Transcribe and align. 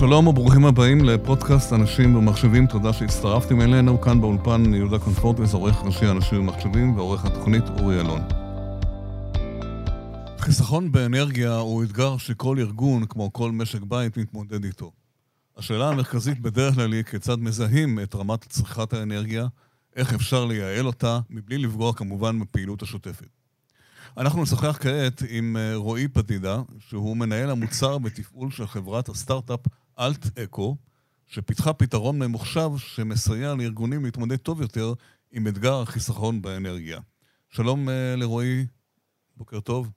שלום 0.00 0.26
וברוכים 0.26 0.64
הבאים 0.64 1.04
לפודקאסט 1.04 1.72
אנשים 1.72 2.16
ומחשבים, 2.16 2.66
תודה 2.66 2.92
שהצטרפתם 2.92 3.60
אלינו. 3.60 4.00
כאן 4.00 4.20
באולפן 4.20 4.74
יהודה 4.74 4.98
קונפורטס, 4.98 5.54
עורך 5.54 5.82
ראשי 5.82 6.10
אנשים 6.10 6.40
ומחשבים 6.40 6.96
ועורך 6.96 7.24
התוכנית 7.24 7.64
אורי 7.68 8.00
אלון. 8.00 8.20
חיסכון 10.38 10.92
באנרגיה 10.92 11.56
הוא 11.56 11.84
אתגר 11.84 12.16
שכל 12.16 12.56
ארגון, 12.58 13.06
כמו 13.06 13.32
כל 13.32 13.52
משק 13.52 13.82
בית, 13.82 14.16
מתמודד 14.16 14.64
איתו. 14.64 14.92
השאלה 15.56 15.88
המרכזית 15.88 16.40
בדרך 16.40 16.74
כלל 16.74 16.92
היא 16.92 17.02
כיצד 17.02 17.38
מזהים 17.40 17.98
את 18.02 18.14
רמת 18.14 18.44
צריכת 18.48 18.92
האנרגיה, 18.92 19.46
איך 19.96 20.14
אפשר 20.14 20.44
לייעל 20.44 20.86
אותה, 20.86 21.20
מבלי 21.30 21.58
לפגוע 21.58 21.92
כמובן 21.92 22.40
בפעילות 22.40 22.82
השוטפת. 22.82 23.28
אנחנו 24.16 24.42
נשוחח 24.42 24.78
כעת 24.80 25.22
עם 25.28 25.56
אה, 25.56 25.76
רועי 25.76 26.08
פדידה, 26.08 26.62
שהוא 26.78 27.16
מנהל 27.16 27.50
המוצר 27.50 27.98
בתפעול 27.98 28.50
של 28.50 28.66
חברת 28.66 29.08
הסטארט-אפ 29.08 29.60
אלט-אקו, 30.00 30.76
שפיתחה 31.26 31.72
פתרון 31.72 32.18
ממוחשב 32.18 32.70
שמסייע 32.76 33.54
לארגונים 33.54 34.04
להתמודד 34.04 34.36
טוב 34.36 34.60
יותר 34.60 34.92
עם 35.32 35.46
אתגר 35.46 35.80
החיסכון 35.80 36.42
באנרגיה. 36.42 37.00
שלום 37.48 37.88
אה, 37.88 38.14
לרועי, 38.16 38.66
בוקר 39.36 39.60
טוב. 39.60 39.90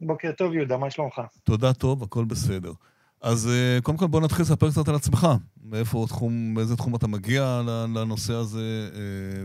בוקר 0.00 0.32
טוב, 0.32 0.54
יהודה, 0.54 0.76
מה 0.76 0.90
שלומך? 0.90 1.20
תודה 1.44 1.72
טוב, 1.72 2.02
הכל 2.02 2.24
בסדר. 2.24 2.72
אז 3.20 3.48
אה, 3.48 3.78
קודם 3.82 3.98
כל 3.98 4.06
בוא 4.06 4.20
נתחיל 4.20 4.42
לספר 4.42 4.70
קצת 4.70 4.88
על 4.88 4.94
עצמך. 4.94 5.26
מאיפה 5.62 6.04
תחום, 6.08 6.54
באיזה 6.54 6.76
תחום 6.76 6.96
אתה 6.96 7.06
מגיע 7.06 7.62
לנושא 7.94 8.32
הזה, 8.32 8.90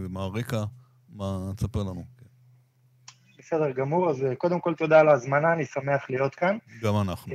מה 0.10 0.24
הרקע, 0.24 0.64
מה, 1.10 1.52
תספר 1.56 1.84
לנו. 1.84 2.04
בסדר 3.46 3.72
גמור, 3.72 4.10
אז 4.10 4.24
אה, 4.24 4.36
קודם 4.36 4.60
כל 4.60 4.74
תודה 4.74 5.00
על 5.00 5.10
ההזמנה, 5.10 5.54
אני 5.54 5.66
שמח 5.66 6.10
להיות 6.10 6.36
כאן. 6.36 6.58
גם 6.82 7.02
אנחנו. 7.02 7.34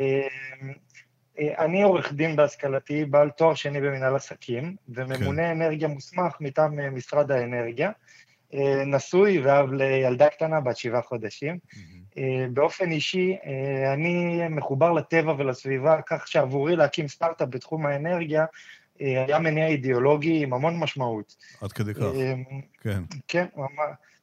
אה, 1.41 1.49
אה, 1.49 1.65
אני 1.65 1.83
עורך 1.83 2.13
דין 2.13 2.37
בהשכלתי, 2.37 3.05
בעל 3.05 3.31
תואר 3.31 3.55
שני 3.55 3.81
במנהל 3.81 4.17
עסקים, 4.17 4.77
וממונה 4.89 5.43
כן. 5.43 5.51
אנרגיה 5.51 5.89
מוסמך 5.89 6.37
מטעם 6.41 6.97
משרד 6.97 7.31
האנרגיה. 7.31 7.91
נשוי 8.87 9.41
ואב 9.41 9.73
לילדה 9.73 10.29
קטנה 10.29 10.61
בת 10.61 10.77
שבעה 10.77 11.03
חודשים. 11.03 11.59
Mm-hmm. 11.59 12.21
באופן 12.53 12.91
אישי, 12.91 13.37
אני 13.95 14.41
מחובר 14.49 14.93
לטבע 14.93 15.35
ולסביבה, 15.39 16.01
כך 16.07 16.29
שעבורי 16.29 16.77
להקים 16.77 17.09
סטארט-אפ 17.09 17.49
בתחום 17.51 17.87
האנרגיה 17.87 18.45
היה 18.99 19.39
מניע 19.39 19.67
אידיאולוגי 19.67 20.43
עם 20.43 20.53
המון 20.53 20.79
משמעות. 20.79 21.37
עד 21.61 21.73
כדי 21.73 21.95
כך, 21.95 22.03
כן. 22.83 23.03
כן, 23.29 23.47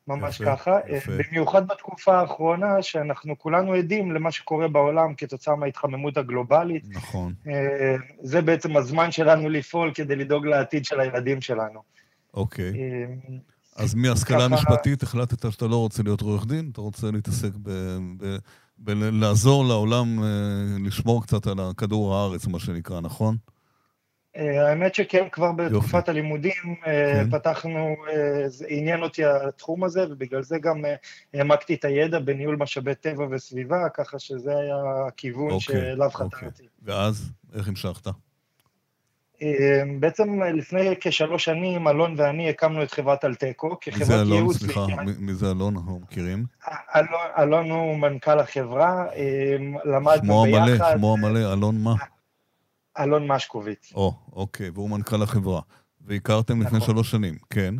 ממש. 0.07 0.39
יפה, 0.41 0.55
ככה. 0.55 0.77
יפה. 0.87 1.11
במיוחד 1.17 1.67
בתקופה 1.67 2.19
האחרונה, 2.19 2.81
שאנחנו 2.81 3.39
כולנו 3.39 3.73
עדים 3.73 4.11
למה 4.11 4.31
שקורה 4.31 4.67
בעולם 4.67 5.13
כתוצאה 5.15 5.55
מההתחממות 5.55 6.17
הגלובלית. 6.17 6.83
נכון. 6.89 7.33
אה, 7.47 7.95
זה 8.21 8.41
בעצם 8.41 8.77
הזמן 8.77 9.11
שלנו 9.11 9.49
לפעול 9.49 9.91
כדי 9.93 10.15
לדאוג 10.15 10.45
לעתיד 10.45 10.85
של 10.85 10.99
הילדים 10.99 11.41
שלנו. 11.41 11.79
אוקיי. 12.33 12.73
אה, 12.73 13.05
אז 13.75 13.95
מהשכלה 13.95 14.47
משפטית 14.47 15.03
החלטת 15.03 15.51
שאתה 15.51 15.67
לא 15.67 15.75
רוצה 15.75 16.03
להיות 16.03 16.21
עורך 16.21 16.45
דין, 16.45 16.69
אתה 16.71 16.81
רוצה 16.81 17.11
להתעסק 17.11 17.49
בלעזור 18.77 19.65
לעולם 19.65 20.23
אה, 20.23 20.27
לשמור 20.85 21.23
קצת 21.23 21.47
על 21.47 21.59
כדור 21.77 22.15
הארץ, 22.15 22.47
מה 22.47 22.59
שנקרא, 22.59 23.01
נכון? 23.01 23.37
אה, 24.37 24.69
האמת 24.69 24.95
שכן, 24.95 25.27
כבר 25.31 25.51
בתקופת 25.51 26.09
הלימודים 26.09 26.75
אה, 26.87 27.13
כן. 27.13 27.29
פתחנו, 27.31 27.95
זה 28.47 28.65
אה, 28.65 28.75
עניין 28.77 29.03
אותי 29.03 29.25
התחום 29.25 29.83
הזה, 29.83 30.05
ובגלל 30.09 30.43
זה 30.43 30.59
גם 30.59 30.81
העמקתי 31.33 31.73
את 31.73 31.85
הידע 31.85 32.19
בניהול 32.19 32.55
משאבי 32.55 32.95
טבע 32.95 33.25
וסביבה, 33.31 33.89
ככה 33.93 34.19
שזה 34.19 34.51
היה 34.57 34.75
הכיוון 35.07 35.51
אוקיי, 35.51 35.59
שאליו 35.59 36.09
אוקיי. 36.13 36.39
חתרתי. 36.39 36.63
ואז, 36.83 37.31
איך 37.55 37.67
המשכת? 37.67 38.07
בעצם 39.99 40.41
לפני 40.43 40.93
כשלוש 41.01 41.45
שנים, 41.45 41.87
אלון 41.87 42.15
ואני 42.17 42.49
הקמנו 42.49 42.83
את 42.83 42.91
חברת 42.91 43.25
אלטקו, 43.25 43.77
כחברת 43.81 44.27
ייעוץ... 44.27 44.61
מי 44.61 44.73
זה 44.73 44.75
אלון, 44.75 44.89
סליחה, 44.89 45.19
מי 45.19 45.33
זה 45.33 45.51
אלון, 45.51 45.75
אנחנו 45.75 45.99
מכירים? 45.99 46.45
אלון, 46.95 47.09
אלון 47.39 47.71
הוא 47.71 47.97
מנכ"ל 47.97 48.39
החברה, 48.39 49.05
למדנו 49.85 50.43
ביחד. 50.43 50.93
שמו 50.97 51.13
המלא, 51.13 51.53
אלון 51.53 51.83
מה? 51.83 51.93
אלון 52.99 53.27
משקוביץ. 53.31 53.93
או, 53.93 54.13
אוקיי, 54.33 54.69
והוא 54.69 54.89
מנכ"ל 54.89 55.23
החברה. 55.23 55.61
והכרתם 56.01 56.59
נכון. 56.59 56.65
לפני 56.65 56.81
שלוש 56.81 57.11
שנים, 57.11 57.35
כן. 57.49 57.75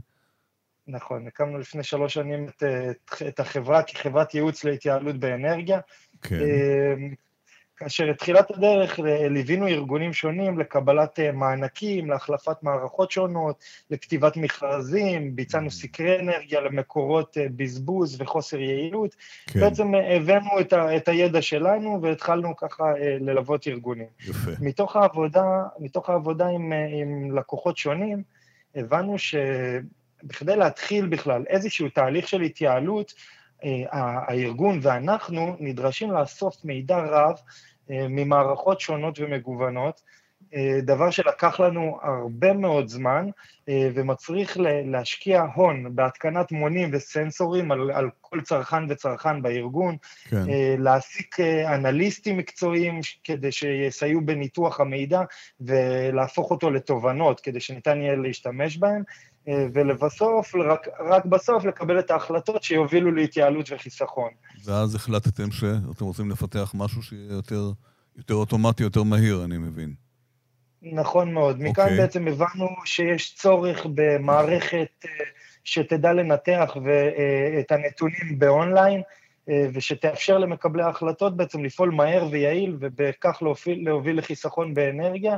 נכון, 0.87 1.27
הקמנו 1.27 1.57
לפני 1.57 1.83
שלוש 1.83 2.13
שנים 2.13 2.47
את, 2.47 2.63
את, 2.63 3.21
את 3.27 3.39
החברה 3.39 3.83
כחברת 3.83 4.33
ייעוץ 4.33 4.63
להתייעלות 4.63 5.19
באנרגיה. 5.19 5.79
כן. 6.21 6.39
כאשר 7.77 8.09
התחילת 8.09 8.51
הדרך 8.51 8.99
ליווינו 9.29 9.67
ארגונים 9.67 10.13
שונים 10.13 10.59
לקבלת 10.59 11.19
אה, 11.19 11.31
מענקים, 11.31 12.09
להחלפת 12.09 12.63
מערכות 12.63 13.11
שונות, 13.11 13.63
לכתיבת 13.91 14.37
מכרזים, 14.37 15.35
ביצענו 15.35 15.67
mm. 15.67 15.71
סקרי 15.71 16.19
אנרגיה 16.19 16.61
למקורות 16.61 17.37
אה, 17.37 17.45
בזבוז 17.55 18.21
וחוסר 18.21 18.59
יעילות. 18.59 19.15
כן. 19.47 19.59
בעצם 19.59 19.95
אה, 19.95 20.15
הבאנו 20.15 20.59
את, 20.59 20.73
ה, 20.73 20.97
את 20.97 21.07
הידע 21.07 21.41
שלנו 21.41 21.99
והתחלנו 22.01 22.55
ככה 22.55 22.83
ללוות 23.19 23.67
ארגונים. 23.67 24.07
יפה. 24.19 24.51
מתוך 24.59 24.95
העבודה, 24.95 25.63
מתוך 25.79 26.09
העבודה 26.09 26.47
עם, 26.47 26.73
עם 27.01 27.37
לקוחות 27.37 27.77
שונים, 27.77 28.23
הבנו 28.75 29.15
שבכדי 29.17 30.55
להתחיל 30.55 31.07
בכלל 31.07 31.43
איזשהו 31.47 31.89
תהליך 31.89 32.27
של 32.27 32.41
התייעלות, 32.41 33.13
הארגון 33.91 34.79
ואנחנו 34.81 35.55
נדרשים 35.59 36.11
לאסוף 36.11 36.65
מידע 36.65 36.97
רב 36.97 37.35
אה, 37.91 38.07
ממערכות 38.09 38.81
שונות 38.81 39.19
ומגוונות, 39.19 40.01
אה, 40.55 40.79
דבר 40.81 41.09
שלקח 41.09 41.59
לנו 41.59 41.99
הרבה 42.03 42.53
מאוד 42.53 42.87
זמן 42.87 43.29
אה, 43.69 43.89
ומצריך 43.93 44.57
להשקיע 44.85 45.43
הון 45.55 45.95
בהתקנת 45.95 46.51
מונים 46.51 46.89
וסנסורים 46.93 47.71
על, 47.71 47.91
על 47.91 48.09
כל 48.21 48.41
צרכן 48.41 48.83
וצרכן 48.89 49.41
בארגון, 49.41 49.95
כן. 50.29 50.43
להעסיק 50.77 51.39
אנליסטים 51.65 52.37
מקצועיים 52.37 52.99
כדי 53.23 53.51
שיסייעו 53.51 54.21
בניתוח 54.21 54.79
המידע 54.79 55.21
ולהפוך 55.61 56.51
אותו 56.51 56.69
לתובנות 56.69 57.39
כדי 57.39 57.59
שניתן 57.59 58.01
יהיה 58.01 58.15
להשתמש 58.15 58.77
בהם, 58.77 59.03
ולבסוף, 59.73 60.55
רק, 60.55 60.87
רק 60.99 61.25
בסוף 61.25 61.65
לקבל 61.65 61.99
את 61.99 62.11
ההחלטות 62.11 62.63
שיובילו 62.63 63.11
להתייעלות 63.11 63.71
וחיסכון. 63.71 64.29
ואז 64.65 64.95
החלטתם 64.95 65.51
שאתם 65.51 66.05
רוצים 66.05 66.31
לפתח 66.31 66.71
משהו 66.75 67.01
שיהיה 67.03 67.33
יותר, 67.33 67.71
יותר 68.17 68.33
אוטומטי, 68.33 68.83
יותר 68.83 69.03
מהיר, 69.03 69.43
אני 69.43 69.57
מבין. 69.57 69.93
נכון 70.81 71.33
מאוד. 71.33 71.61
מכאן 71.61 71.83
okay. 71.83 71.89
אוקיי. 71.89 71.97
בעצם 71.97 72.27
הבנו 72.27 72.67
שיש 72.85 73.35
צורך 73.35 73.85
במערכת 73.95 75.05
אה, 75.05 75.09
שתדע 75.63 76.13
לנתח 76.13 76.77
אה, 76.87 77.59
את 77.59 77.71
הנתונים 77.71 78.39
באונליין, 78.39 79.01
אה, 79.49 79.67
ושתאפשר 79.73 80.37
למקבלי 80.37 80.83
ההחלטות 80.83 81.37
בעצם 81.37 81.63
לפעול 81.63 81.91
מהר 81.91 82.27
ויעיל, 82.31 82.77
ובכך 82.79 83.37
להוביל, 83.41 83.85
להוביל 83.85 84.17
לחיסכון 84.17 84.73
באנרגיה, 84.73 85.37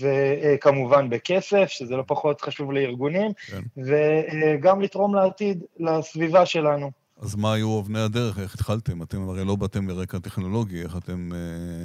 וכמובן 0.00 1.10
בכסף, 1.10 1.66
שזה 1.68 1.96
לא 1.96 2.04
פחות 2.06 2.40
חשוב 2.40 2.72
לארגונים, 2.72 3.30
כן. 3.46 3.62
וגם 3.76 4.80
לתרום 4.80 5.14
לעתיד, 5.14 5.64
לסביבה 5.78 6.46
שלנו. 6.46 6.90
אז 7.20 7.36
מה 7.36 7.54
היו 7.54 7.80
אבני 7.80 8.00
הדרך? 8.00 8.38
איך 8.38 8.54
התחלתם? 8.54 9.02
אתם 9.02 9.28
הרי 9.28 9.44
לא 9.44 9.56
באתם 9.56 9.84
מרקע 9.84 10.18
טכנולוגי, 10.18 10.82
איך 10.82 10.96
אתם... 10.96 11.30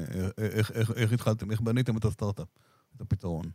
איך, 0.07 0.31
איך, 0.55 0.71
איך, 0.71 0.91
איך 0.95 1.13
התחלתם? 1.13 1.51
איך 1.51 1.61
בניתם 1.61 1.97
את 1.97 2.05
הסטארט-אפ, 2.05 2.47
את 2.95 3.01
הפתרון? 3.01 3.45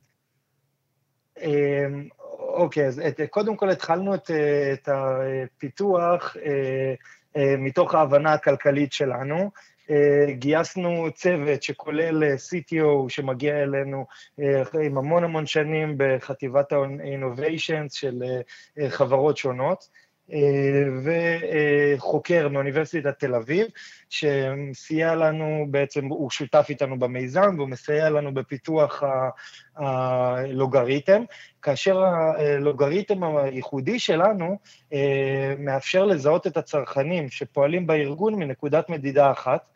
אמ, 1.41 2.09
אוקיי, 2.39 2.87
אז 2.87 3.01
את, 3.09 3.21
קודם 3.31 3.57
כל 3.57 3.71
התחלנו 3.71 4.15
את, 4.15 4.31
את 4.73 4.89
הפיתוח 4.89 6.37
אה, 6.37 6.95
אה, 7.37 7.55
מתוך 7.59 7.95
ההבנה 7.95 8.33
הכלכלית 8.33 8.93
שלנו. 8.93 9.51
אה, 9.93 10.33
גייסנו 10.33 11.07
צוות 11.15 11.63
שכולל 11.63 12.23
CTO 12.35 13.09
שמגיע 13.09 13.63
אלינו 13.63 14.07
עם 14.83 14.99
המון 14.99 15.25
המון 15.25 15.47
שנים 15.47 15.95
בחטיבת 15.97 16.73
ה-Innovations 16.73 17.89
של 17.95 18.23
חברות 18.89 19.37
שונות. 19.37 19.89
וחוקר 21.97 22.49
מאוניברסיטת 22.49 23.19
תל 23.19 23.35
אביב, 23.35 23.67
שסייע 24.11 25.15
לנו, 25.15 25.67
בעצם 25.71 26.07
הוא 26.07 26.31
שותף 26.31 26.67
איתנו 26.69 26.99
במיזם, 26.99 27.55
והוא 27.57 27.69
מסייע 27.69 28.11
לנו 28.11 28.35
בפיתוח 28.35 29.03
הלוגריתם, 29.77 31.23
כאשר 31.63 31.99
הלוגריתם 32.05 33.37
הייחודי 33.37 33.99
שלנו 33.99 34.59
אה, 34.93 35.55
מאפשר 35.59 36.05
לזהות 36.05 36.47
את 36.47 36.57
הצרכנים 36.57 37.29
שפועלים 37.29 37.87
בארגון 37.87 38.35
מנקודת 38.35 38.89
מדידה 38.89 39.31
אחת, 39.31 39.67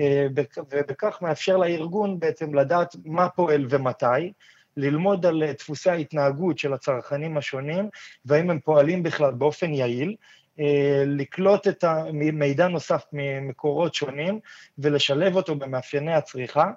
אה, 0.00 0.26
ובכך 0.70 1.18
מאפשר 1.22 1.56
לארגון 1.56 2.18
בעצם 2.18 2.54
לדעת 2.54 2.96
מה 3.04 3.28
פועל 3.28 3.66
ומתי, 3.70 4.32
ללמוד 4.76 5.26
על 5.26 5.42
אה, 5.42 5.52
דפוסי 5.52 5.90
ההתנהגות 5.90 6.58
של 6.58 6.72
הצרכנים 6.72 7.36
השונים, 7.36 7.88
והאם 8.24 8.50
הם 8.50 8.60
פועלים 8.60 9.02
בכלל 9.02 9.32
באופן 9.32 9.74
יעיל, 9.74 10.16
אה, 10.60 11.02
לקלוט 11.06 11.68
את 11.68 11.84
המידע 11.84 12.68
נוסף 12.68 13.02
ממקורות 13.12 13.94
שונים 13.94 14.40
ולשלב 14.78 15.36
אותו 15.36 15.54
במאפייני 15.54 16.14
הצריכה, 16.14 16.70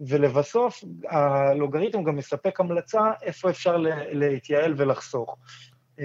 ולבסוף, 0.00 0.84
הלוגריתם 1.08 2.04
גם 2.04 2.16
מספק 2.16 2.60
המלצה 2.60 3.00
איפה 3.22 3.50
אפשר 3.50 3.76
להתייעל 4.12 4.74
ולחסוך. 4.76 5.36
אז, 5.98 6.04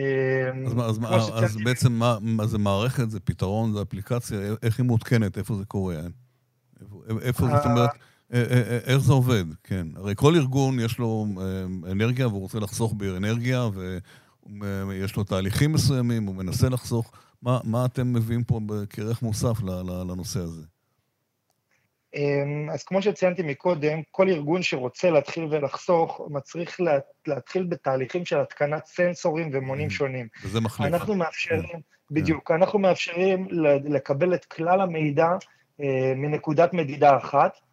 אז, 0.79 0.99
אז, 1.09 1.43
אז 1.43 1.57
בעצם 1.63 1.91
מה, 1.91 2.17
מה 2.21 2.45
זה 2.47 2.57
מערכת, 2.57 3.09
זה 3.09 3.19
פתרון, 3.19 3.73
זה 3.73 3.81
אפליקציה, 3.81 4.39
איך 4.63 4.77
היא 4.79 4.85
מעודכנת, 4.85 5.37
איפה 5.37 5.55
זה 5.55 5.65
קורה? 5.65 5.95
איפה, 6.81 7.01
איפה 7.21 7.47
זאת 7.47 7.65
אומרת, 7.65 7.89
איך 8.85 8.97
זה 8.97 9.13
עובד, 9.13 9.43
כן. 9.63 9.87
הרי 9.95 10.13
כל 10.15 10.35
ארגון 10.35 10.79
יש 10.79 10.99
לו 10.99 11.25
אנרגיה 11.91 12.27
והוא 12.27 12.41
רוצה 12.41 12.59
לחסוך 12.59 12.93
באנרגיה, 12.93 13.69
ויש 14.87 15.15
לו 15.15 15.23
תהליכים 15.23 15.71
מסוימים, 15.71 16.23
הוא 16.23 16.35
מנסה 16.35 16.69
לחסוך. 16.69 17.11
מה, 17.41 17.59
מה 17.63 17.85
אתם 17.85 18.13
מביאים 18.13 18.43
פה 18.43 18.59
כערך 18.89 19.21
מוסף 19.21 19.61
לנושא 19.63 20.39
הזה? 20.39 20.61
אמ, 22.15 22.69
אז 22.73 22.83
כמו 22.83 23.01
שציינתי 23.01 23.43
מקודם, 23.43 24.01
כל 24.11 24.29
ארגון 24.29 24.63
שרוצה 24.63 25.09
להתחיל 25.09 25.47
ולחסוך, 25.51 26.21
מצריך 26.29 26.81
לה, 26.81 26.97
להתחיל 27.27 27.63
בתהליכים 27.63 28.25
של 28.25 28.39
התקנת 28.39 28.85
סנסורים 28.85 29.49
ומונים 29.53 29.87
mm-hmm. 29.87 29.91
שונים. 29.91 30.27
וזה 30.43 30.61
מחליף. 30.61 30.93
אנחנו 30.93 31.15
מאפשרים, 31.15 31.61
כן. 31.61 31.79
בדיוק, 32.11 32.51
אנחנו 32.51 32.79
מאפשרים 32.79 33.47
לקבל 33.85 34.33
את 34.33 34.45
כלל 34.45 34.81
המידע 34.81 35.27
אה, 35.81 36.13
מנקודת 36.15 36.73
מדידה 36.73 37.17
אחת, 37.17 37.51
אה, 37.55 37.64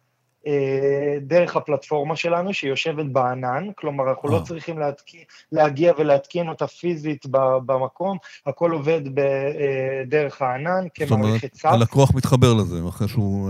דרך 1.21 1.55
הפלטפורמה 1.55 2.15
שלנו, 2.15 2.53
שהיא 2.53 2.69
יושבת 2.69 3.05
בענן, 3.05 3.67
כלומר, 3.75 4.09
אנחנו 4.09 4.29
לא 4.29 4.37
אה. 4.37 4.43
צריכים 4.43 4.79
להתקין, 4.79 5.21
להגיע 5.51 5.93
ולהתקין 5.97 6.49
אותה 6.49 6.67
פיזית 6.67 7.25
במקום, 7.65 8.17
הכל 8.45 8.71
עובד 8.71 9.01
בדרך 9.13 10.41
הענן 10.41 10.85
כמערכת 10.93 11.53
SaaS. 11.53 11.61
זאת 11.61 11.65
אומרת, 11.65 11.79
הלקוח 11.81 12.11
מתחבר 12.15 12.53
לזה, 12.53 12.79
אחרי 12.89 13.07
שהוא 13.07 13.49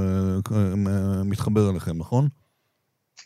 מתחבר 1.25 1.69
אליכם, 1.69 1.97
נכון? 1.97 2.42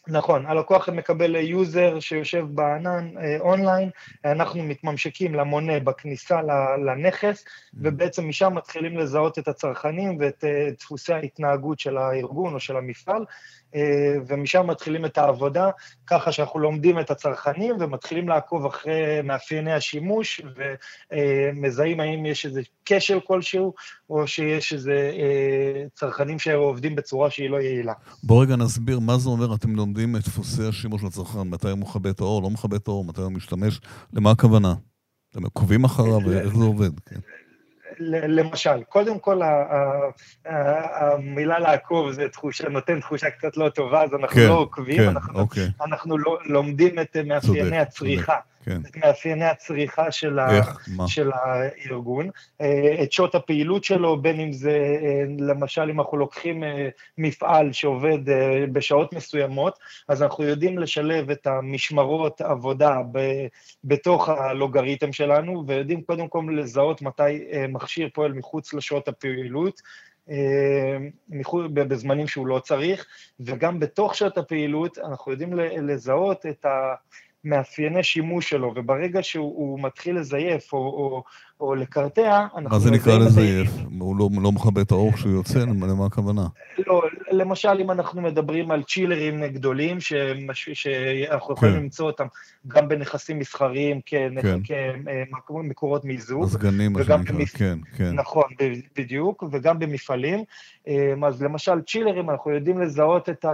נכון, 0.09 0.45
הלקוח 0.45 0.89
מקבל 0.89 1.35
user 1.35 1.99
שיושב 1.99 2.45
בענן 2.49 3.17
אה, 3.17 3.37
אונליין, 3.39 3.89
אנחנו 4.25 4.63
מתממשקים 4.63 5.35
למונה 5.35 5.79
בכניסה 5.79 6.39
לנכס, 6.85 7.43
mm. 7.43 7.47
ובעצם 7.73 8.27
משם 8.27 8.55
מתחילים 8.55 8.97
לזהות 8.97 9.39
את 9.39 9.47
הצרכנים 9.47 10.17
ואת 10.19 10.43
אה, 10.43 10.69
דפוסי 10.79 11.13
ההתנהגות 11.13 11.79
של 11.79 11.97
הארגון 11.97 12.53
או 12.53 12.59
של 12.59 12.77
המפעל, 12.77 13.21
אה, 13.21 13.25
ומשם 14.27 14.67
מתחילים 14.67 15.05
את 15.05 15.17
העבודה, 15.17 15.69
ככה 16.07 16.31
שאנחנו 16.31 16.59
לומדים 16.59 16.99
את 16.99 17.11
הצרכנים 17.11 17.75
ומתחילים 17.79 18.29
לעקוב 18.29 18.65
אחרי 18.65 19.21
מאפייני 19.23 19.73
השימוש, 19.73 20.41
ומזהים 21.11 21.99
האם 21.99 22.25
יש 22.25 22.45
איזה 22.45 22.61
כשל 22.85 23.19
כלשהו, 23.19 23.73
או 24.09 24.27
שיש 24.27 24.73
איזה 24.73 25.11
צרכנים 25.93 26.39
שעובדים 26.39 26.95
בצורה 26.95 27.29
שהיא 27.29 27.49
לא 27.49 27.57
יעילה. 27.57 27.93
בוא 28.23 28.43
רגע 28.43 28.55
נסביר 28.55 28.99
מה 28.99 29.17
זה 29.17 29.29
אומר, 29.29 29.55
אתם 29.55 29.75
לומדים 29.75 30.15
את 30.15 30.21
דפוסי 30.21 30.63
השימוש 30.63 31.03
לצרכן, 31.03 31.41
מתי 31.41 31.69
הוא 31.69 31.77
מכבה 31.77 32.09
את 32.09 32.19
האור, 32.19 32.41
לא 32.43 32.49
מכבה 32.49 32.77
את 32.77 32.87
האור, 32.87 33.05
מתי 33.05 33.21
הוא 33.21 33.31
משתמש, 33.31 33.79
למה 34.13 34.31
הכוונה? 34.31 34.73
אתם 35.31 35.43
עוקבים 35.43 35.83
אחריו, 35.83 36.31
איך 36.31 36.55
זה 36.55 36.63
עובד? 36.63 36.99
כן. 36.99 37.19
למשל, 37.99 38.83
קודם 38.83 39.19
כל 39.19 39.41
המילה 40.45 41.59
לעקוב 41.59 42.11
זה 42.11 42.29
תחושה, 42.29 42.69
נותן 42.69 42.99
תחושה 42.99 43.29
קצת 43.29 43.57
לא 43.57 43.69
טובה, 43.69 44.03
אז 44.03 44.13
אנחנו 44.13 44.35
כן, 44.35 44.47
לא 44.47 44.53
עוקבים, 44.53 44.97
כן, 44.97 45.07
אנחנו, 45.07 45.39
אוקיי. 45.39 45.67
אנחנו 45.85 46.17
לא, 46.17 46.37
לומדים 46.45 46.99
את 46.99 47.17
מאפייני 47.25 47.79
הצריכה. 47.79 48.33
צודק. 48.33 48.56
כן. 48.67 48.81
את 48.89 48.97
מאפייני 48.97 49.45
הצריכה 49.45 50.11
של, 50.11 50.39
איך, 50.39 50.89
ה, 50.99 51.07
של 51.07 51.31
הארגון, 51.33 52.29
אה, 52.61 53.03
את 53.03 53.11
שעות 53.11 53.35
הפעילות 53.35 53.83
שלו, 53.83 54.21
בין 54.21 54.39
אם 54.39 54.51
זה, 54.51 54.97
אה, 55.03 55.23
למשל, 55.39 55.89
אם 55.89 55.99
אנחנו 55.99 56.17
לוקחים 56.17 56.63
אה, 56.63 56.89
מפעל 57.17 57.73
שעובד 57.73 58.17
בשעות 58.71 59.13
מסוימות, 59.13 59.79
אז 60.07 60.23
אנחנו 60.23 60.43
יודעים 60.43 60.79
לשלב 60.79 61.29
את 61.29 61.47
המשמרות 61.47 62.41
עבודה 62.41 63.01
ב, 63.11 63.19
בתוך 63.83 64.29
הלוגריתם 64.29 65.13
שלנו, 65.13 65.63
ויודעים 65.67 66.01
קודם 66.01 66.27
כל 66.27 66.43
לזהות 66.57 67.01
מתי 67.01 67.45
מכשיר 67.69 68.09
פועל 68.13 68.33
מחוץ 68.33 68.73
לשעות 68.73 69.07
הפעילות, 69.07 69.81
בזמנים 71.73 72.27
שהוא 72.27 72.47
לא 72.47 72.59
צריך, 72.59 73.05
וגם 73.39 73.79
בתוך 73.79 74.15
שעות 74.15 74.37
הפעילות 74.37 74.97
אנחנו 74.97 75.31
יודעים 75.31 75.53
לזהות 75.53 76.45
את 76.45 76.65
ה... 76.65 76.93
מאפייני 77.49 78.03
שימוש 78.03 78.49
שלו, 78.49 78.73
וברגע 78.75 79.23
שהוא 79.23 79.79
מתחיל 79.79 80.17
לזייף 80.19 80.73
או, 80.73 80.79
או, 80.79 81.23
או 81.59 81.75
לקרטע, 81.75 82.47
אנחנו... 82.55 82.69
מה 82.69 82.79
זה 82.79 82.91
נקרא 82.91 83.17
לזייף? 83.17 83.69
הוא 83.99 84.17
לא, 84.17 84.29
לא 84.41 84.51
מכבה 84.51 84.81
את 84.81 84.91
האור 84.91 85.11
כשהוא 85.11 85.31
יוצא? 85.31 85.59
למה 85.59 86.05
הכוונה? 86.05 86.47
לא, 86.87 87.01
למשל, 87.31 87.77
אם 87.81 87.91
אנחנו 87.91 88.21
מדברים 88.21 88.71
על 88.71 88.83
צ'ילרים 88.83 89.45
גדולים, 89.45 89.99
שמש... 89.99 90.69
שאנחנו 90.73 91.53
יכולים 91.53 91.75
כן. 91.75 91.81
למצוא 91.81 92.05
אותם 92.05 92.25
גם 92.67 92.87
בנכסים 92.87 93.39
מסחריים 93.39 94.01
כן. 94.05 94.33
כמקורות 95.47 96.05
מיזוג. 96.05 96.43
הסגנים, 96.43 96.93
מה 96.93 97.03
שנקרא, 97.03 97.17
במפ... 97.17 97.57
כן, 97.57 97.79
כן. 97.97 98.11
נכון, 98.15 98.43
בדיוק, 98.97 99.43
וגם 99.51 99.79
במפעלים. 99.79 100.43
אמ, 100.87 101.23
אז 101.23 101.41
למשל, 101.41 101.81
צ'ילרים, 101.81 102.29
אנחנו 102.29 102.51
יודעים 102.51 102.81
לזהות 102.81 103.29
את 103.29 103.45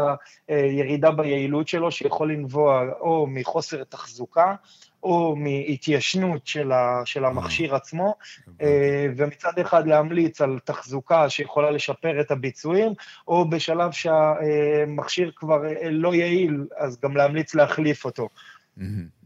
הירידה 0.47 1.11
ביעילות 1.11 1.67
שלו, 1.67 1.91
שיכול 1.91 2.31
לנבוע 2.31 2.83
או 3.00 3.27
מחוסר 3.29 3.83
תחזוקה, 3.83 4.55
או 5.03 5.35
מהתיישנות 5.35 6.47
של, 6.47 6.71
ה, 6.71 7.01
של 7.05 7.25
המכשיר 7.25 7.75
עצמו, 7.75 8.15
אה, 8.61 9.07
ומצד 9.17 9.59
אחד 9.61 9.88
להמליץ 9.88 10.41
על 10.41 10.59
תחזוקה 10.63 11.29
שיכולה 11.29 11.71
לשפר 11.71 12.21
את 12.21 12.31
הביצועים, 12.31 12.91
או 13.27 13.50
בשלב 13.50 13.91
שהמכשיר 13.91 15.31
כבר 15.35 15.65
אה, 15.65 15.89
לא 15.89 16.15
יעיל, 16.15 16.65
אז 16.77 16.97
גם 17.03 17.17
להמליץ 17.17 17.55
להחליף 17.55 18.05
אותו. 18.05 18.29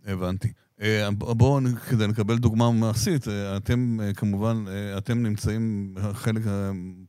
הבנתי. 0.06 0.48
אה, 0.82 1.10
בואו, 1.12 1.60
כדי 1.90 2.08
לקבל 2.08 2.38
דוגמה 2.38 2.72
מעשית, 2.72 3.26
אתם 3.58 4.00
כמובן, 4.16 4.66
אתם 4.98 5.24
נמצאים, 5.24 5.94
חלק, 6.14 6.42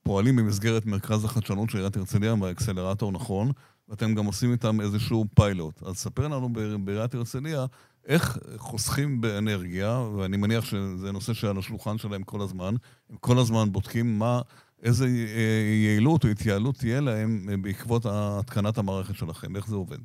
פועלים 0.02 0.36
במסגרת 0.36 0.86
מרכז 0.86 1.24
החדשנות 1.24 1.70
של 1.70 1.76
עיריית 1.78 1.96
הרצליה 1.96 2.34
והאקסלרטור, 2.34 3.12
נכון? 3.12 3.52
ואתם 3.88 4.14
גם 4.14 4.24
עושים 4.24 4.52
איתם 4.52 4.80
איזשהו 4.80 5.24
פיילוט. 5.34 5.82
אז 5.82 5.96
ספר 5.96 6.28
לנו 6.28 6.48
בעיריית 6.84 7.14
הרצליה, 7.14 7.66
איך 8.08 8.38
חוסכים 8.56 9.20
באנרגיה, 9.20 9.98
ואני 9.98 10.36
מניח 10.36 10.64
שזה 10.64 11.12
נושא 11.12 11.34
שעל 11.34 11.58
השולחן 11.58 11.98
שלהם 11.98 12.22
כל 12.22 12.40
הזמן, 12.40 12.74
הם 13.10 13.16
כל 13.20 13.38
הזמן 13.38 13.72
בודקים 13.72 14.18
מה, 14.18 14.40
איזה 14.82 15.06
אה, 15.06 15.74
יעילות 15.84 16.24
או 16.24 16.28
התייעלות 16.28 16.76
תהיה 16.76 17.00
להם 17.00 17.46
אה, 17.50 17.56
בעקבות 17.56 18.06
התקנת 18.08 18.78
המערכת 18.78 19.16
שלכם, 19.16 19.56
איך 19.56 19.68
זה 19.68 19.76
עובד? 19.76 19.98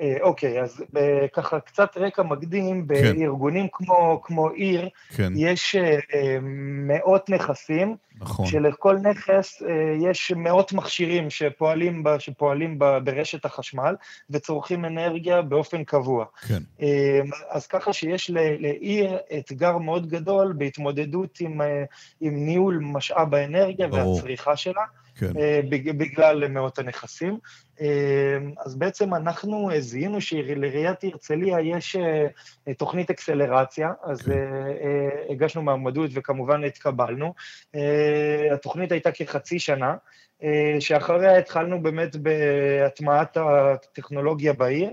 אה, 0.00 0.16
אוקיי, 0.20 0.62
אז 0.62 0.84
ככה 1.32 1.60
קצת 1.60 1.96
רקע 1.96 2.22
מקדים, 2.22 2.86
כן. 2.88 3.18
בארגונים 3.18 3.68
כמו, 3.72 4.20
כמו 4.24 4.48
עיר, 4.48 4.88
כן. 5.16 5.32
יש 5.36 5.76
מאות 6.86 7.30
נכסים, 7.30 7.96
נכון. 8.20 8.46
שלכל 8.46 8.96
נכס 8.96 9.62
יש 10.00 10.32
מאות 10.36 10.72
מכשירים 10.72 11.30
שפועלים, 11.30 12.02
ב, 12.02 12.18
שפועלים 12.18 12.78
ב, 12.78 12.98
ברשת 13.04 13.44
החשמל 13.44 13.94
וצורכים 14.30 14.84
אנרגיה 14.84 15.42
באופן 15.42 15.84
קבוע. 15.84 16.24
כן. 16.48 16.86
אז 17.50 17.66
ככה 17.66 17.92
שיש 17.92 18.30
לעיר 18.30 19.18
אתגר 19.38 19.78
מאוד 19.78 20.08
גדול 20.08 20.54
בהתמודדות 20.58 21.40
עם, 21.40 21.60
עם 22.20 22.46
ניהול 22.46 22.78
משאב 22.82 23.34
האנרגיה 23.34 23.88
ברור. 23.88 24.14
והצריכה 24.14 24.56
שלה. 24.56 24.82
כן. 25.14 25.32
בגלל 25.70 26.48
מאות 26.48 26.78
הנכסים. 26.78 27.38
אז 28.64 28.74
בעצם 28.78 29.14
אנחנו 29.14 29.70
זיהינו 29.78 30.20
שלעיריית 30.20 31.04
הרצליה 31.04 31.60
יש 31.60 31.96
תוכנית 32.78 33.10
אקסלרציה, 33.10 33.92
אז 34.02 34.22
כן. 34.22 34.32
הגשנו 35.30 35.62
מעמדות 35.62 36.10
וכמובן 36.14 36.64
התקבלנו. 36.64 37.34
התוכנית 38.52 38.92
הייתה 38.92 39.12
כחצי 39.12 39.58
שנה, 39.58 39.94
שאחריה 40.80 41.38
התחלנו 41.38 41.82
באמת 41.82 42.16
בהטמעת 42.16 43.36
הטכנולוגיה 43.36 44.52
בעיר. 44.52 44.90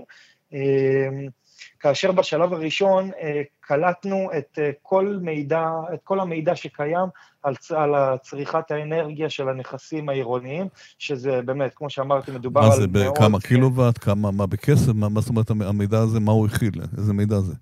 כאשר 1.80 2.12
בשלב 2.12 2.52
הראשון 2.52 3.10
אה, 3.20 3.42
קלטנו 3.60 4.30
את 4.38 4.58
אה, 4.62 4.70
כל 4.82 5.18
מידע, 5.22 5.66
את 5.94 6.00
כל 6.04 6.20
המידע 6.20 6.56
שקיים 6.56 7.06
על, 7.42 7.54
על 7.76 8.18
צריכת 8.22 8.70
האנרגיה 8.70 9.30
של 9.30 9.48
הנכסים 9.48 10.08
העירוניים, 10.08 10.66
שזה 10.98 11.42
באמת, 11.42 11.74
כמו 11.74 11.90
שאמרתי, 11.90 12.30
מדובר 12.30 12.60
על 12.60 12.68
מאות... 12.68 12.78
מה 12.78 12.98
זה, 12.98 13.10
בכמה 13.10 13.40
קילוואט, 13.40 13.98
כמה, 13.98 14.30
מה 14.30 14.46
בכסף, 14.46 14.92
מה, 14.94 15.08
מה 15.08 15.20
זאת 15.20 15.30
אומרת 15.30 15.50
המידע 15.50 15.98
הזה, 15.98 16.20
מה 16.20 16.32
הוא 16.32 16.46
הכיל, 16.46 16.80
איזה 16.98 17.12
מידע 17.12 17.40
זה? 17.40 17.54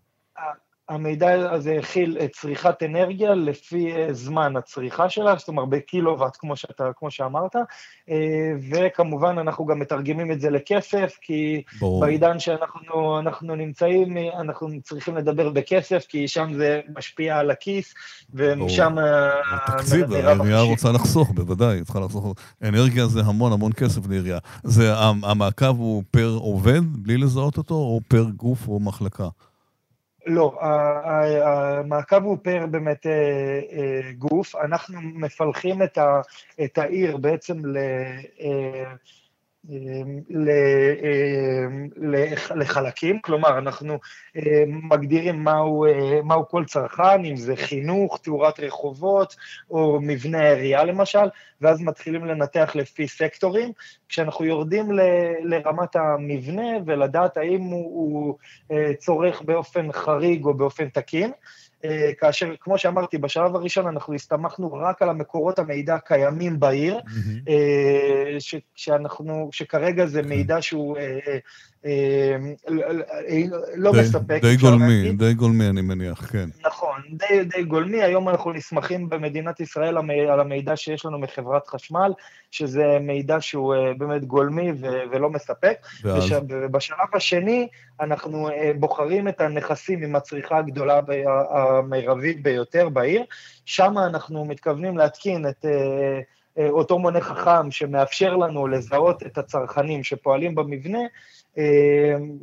המידע 0.88 1.52
הזה 1.52 1.76
הכיל 1.78 2.18
צריכת 2.33 2.83
אנרגיה 2.83 3.35
לפי 3.35 3.92
זמן 4.11 4.57
הצריכה 4.57 5.11
שלה, 5.11 5.37
זאת 5.37 5.49
אומרת 5.49 5.68
בקילוואט, 5.68 6.37
כמו, 6.40 6.57
שאתה, 6.57 6.90
כמו 6.97 7.11
שאמרת, 7.11 7.57
וכמובן 8.71 9.38
אנחנו 9.38 9.66
גם 9.66 9.78
מתרגמים 9.78 10.33
את 10.33 10.40
זה 10.40 10.50
לכסף, 10.50 11.18
כי 11.21 11.62
ברור. 11.80 12.00
בעידן 12.00 12.38
שאנחנו 12.38 13.54
נמצאים, 13.57 14.16
אנחנו 14.40 14.68
צריכים 14.83 15.16
לדבר 15.16 15.50
בכסף, 15.50 16.07
כי 16.09 16.28
שם 16.28 16.52
זה 16.57 16.80
משפיע 16.97 17.38
על 17.38 17.50
הכיס, 17.50 17.95
ומשם... 18.35 18.97
תקציב, 19.66 20.12
העירייה 20.12 20.61
רוצה 20.61 20.92
לחסוך, 20.92 21.30
בוודאי, 21.30 21.76
היא 21.76 21.85
צריכה 21.85 22.00
לחסוך. 22.00 22.35
אנרגיה 22.62 23.07
זה 23.07 23.21
המון 23.21 23.52
המון 23.52 23.73
כסף 23.73 24.09
לעירייה. 24.09 24.38
המעקב 25.23 25.78
הוא 25.78 26.02
פר 26.11 26.37
עובד, 26.40 26.80
בלי 26.92 27.16
לזהות 27.16 27.57
אותו, 27.59 27.75
או 27.75 28.00
פר 28.09 28.25
גוף 28.37 28.68
או 28.68 28.80
מחלקה? 28.80 29.28
לא, 30.26 30.58
המעקב 31.44 32.22
הוא 32.22 32.38
פר 32.42 32.66
באמת 32.66 33.06
אה, 33.06 33.12
אה, 33.72 34.12
גוף, 34.12 34.56
אנחנו 34.56 35.00
מפלחים 35.02 35.82
את 36.64 36.78
העיר 36.78 37.16
בעצם 37.16 37.66
ל... 37.66 37.78
אמ, 39.68 40.20
אמ, 40.30 41.88
לחלקים, 42.54 43.20
כלומר, 43.20 43.58
אנחנו 43.58 43.98
אמ, 44.37 44.42
מגדירים 44.88 45.44
מהו, 45.44 45.84
אה, 45.84 46.22
מהו 46.22 46.48
כל 46.48 46.64
צרכן, 46.64 47.25
אם 47.25 47.37
זה 47.37 47.56
חינוך, 47.56 48.18
תאורת 48.22 48.60
רחובות, 48.60 49.37
או 49.70 49.98
מבנה 50.02 50.38
העירייה 50.38 50.84
למשל, 50.84 51.28
ואז 51.60 51.80
מתחילים 51.80 52.25
לנתח 52.25 52.72
לפי 52.75 53.08
סקטורים, 53.08 53.72
כשאנחנו 54.08 54.44
יורדים 54.44 54.92
ל, 54.92 55.00
לרמת 55.44 55.96
המבנה 55.96 56.68
ולדעת 56.87 57.37
האם 57.37 57.60
הוא, 57.60 57.84
הוא 57.84 58.37
אה, 58.72 58.94
צורך 58.94 59.42
באופן 59.42 59.92
חריג 59.92 60.44
או 60.44 60.54
באופן 60.54 60.88
תקין. 60.88 61.32
אה, 61.85 62.11
כאשר, 62.18 62.54
כמו 62.61 62.78
שאמרתי, 62.78 63.18
בשלב 63.18 63.56
הראשון 63.56 63.87
אנחנו 63.87 64.14
הסתמכנו 64.14 64.73
רק 64.73 65.02
על 65.02 65.08
המקורות 65.08 65.58
המידע 65.58 65.94
הקיימים 65.94 66.61
בעיר, 66.61 66.99
mm-hmm. 66.99 67.50
שאנחנו, 68.75 69.49
שכרגע 69.52 70.06
זה 70.06 70.23
כן. 70.23 70.28
מידע 70.28 70.62
שהוא 70.62 70.99
אה, 70.99 71.38
לא 73.76 73.92
די, 73.92 74.00
מספק. 74.00 74.38
די 74.42 74.56
גולמי. 74.56 75.12
די 75.12 75.35
גולמי 75.35 75.68
אני 75.68 75.80
מניח, 75.80 76.26
כן. 76.32 76.49
נכון, 76.66 77.02
די, 77.11 77.44
די 77.44 77.62
גולמי. 77.62 78.02
היום 78.02 78.28
אנחנו 78.28 78.52
נסמכים 78.52 79.08
במדינת 79.08 79.61
ישראל 79.61 79.99
על 80.30 80.40
המידע 80.40 80.76
שיש 80.76 81.04
לנו 81.04 81.18
מחברת 81.18 81.66
חשמל, 81.66 82.12
שזה 82.50 82.99
מידע 83.00 83.37
שהוא 83.40 83.75
באמת 83.99 84.25
גולמי 84.25 84.73
ו- 84.73 85.02
ולא 85.12 85.30
מספק. 85.30 85.78
ואז? 86.02 86.32
ובשלב 86.49 86.99
השני, 87.14 87.68
אנחנו 88.00 88.49
בוחרים 88.78 89.28
את 89.28 89.40
הנכסים 89.40 90.02
עם 90.02 90.16
הצריכה 90.16 90.58
הגדולה, 90.58 91.00
המרבית 91.50 92.42
ביותר 92.42 92.88
בעיר. 92.88 93.25
שם 93.64 93.94
אנחנו 93.99 94.44
מתכוונים 94.44 94.99
להתקין 94.99 95.47
את... 95.49 95.64
אותו 96.70 96.99
מונה 96.99 97.20
חכם 97.20 97.70
שמאפשר 97.70 98.37
לנו 98.37 98.66
לזהות 98.66 99.23
את 99.23 99.38
הצרכנים 99.38 100.04
שפועלים 100.04 100.54
במבנה, 100.54 100.99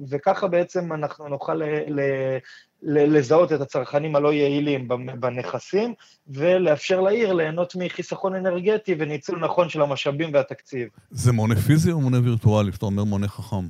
וככה 0.09 0.47
בעצם 0.47 0.93
אנחנו 0.93 1.27
נוכל 1.27 1.53
ל, 1.53 1.63
ל, 1.87 3.17
לזהות 3.17 3.53
את 3.53 3.61
הצרכנים 3.61 4.15
הלא 4.15 4.33
יעילים 4.33 4.87
בנכסים, 5.19 5.93
ולאפשר 6.27 7.01
לעיר 7.01 7.33
ליהנות 7.33 7.75
מחיסכון 7.75 8.35
אנרגטי 8.35 8.95
וניצול 8.99 9.39
נכון 9.39 9.69
של 9.69 9.81
המשאבים 9.81 10.33
והתקציב. 10.33 10.87
זה 11.11 11.31
מונה 11.31 11.55
פיזי 11.55 11.91
או 11.91 12.01
מונה 12.01 12.19
וירטואלי? 12.23 12.71
אתה 12.77 12.85
אומר 12.85 13.03
מונה 13.03 13.27
חכם. 13.27 13.65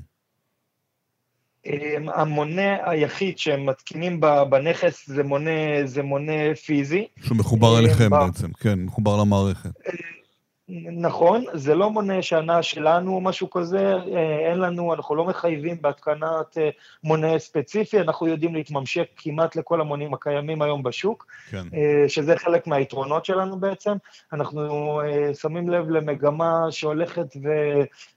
אמ, 1.66 2.10
המונה 2.16 2.90
היחיד 2.90 3.38
שהם 3.38 3.66
מתקינים 3.66 4.22
בנכס 4.50 5.10
זה 5.10 5.24
מונה, 5.24 5.52
זה 5.86 6.04
מונה 6.04 6.56
פיזי. 6.66 7.08
שהוא 7.22 7.38
מחובר 7.38 7.80
אמ, 7.80 7.86
אליכם 7.86 8.10
בעצם, 8.10 8.54
כן, 8.54 8.80
מחובר 8.80 9.18
למערכת. 9.18 9.70
נכון, 10.92 11.44
זה 11.54 11.76
לא 11.76 11.90
מונה 11.90 12.22
שנה 12.22 12.64
שלנו 12.64 13.16
או 13.16 13.22
משהו 13.22 13.50
כזה, 13.50 13.94
אה, 13.94 14.50
אין 14.50 14.58
לנו, 14.58 14.94
אנחנו 14.94 15.16
לא 15.16 15.26
מחייבים 15.26 15.78
בהתקנת 15.82 16.58
אה, 16.58 16.70
מונה 17.04 17.40
ספציפי, 17.40 18.02
אנחנו 18.02 18.28
יודעים 18.28 18.56
להתממשק 18.56 19.08
כמעט 19.18 19.56
לכל 19.56 19.82
המונים 19.82 20.14
הקיימים 20.14 20.62
היום 20.62 20.84
בשוק, 20.84 21.26
כן. 21.50 21.64
אה, 21.74 22.10
שזה 22.10 22.38
חלק 22.38 22.68
מהיתרונות 22.68 23.26
שלנו 23.26 23.60
בעצם. 23.60 23.94
אנחנו 24.34 25.02
שמים 25.42 25.70
לב 25.70 25.90
למגמה 25.90 26.66
שהולכת 26.70 27.28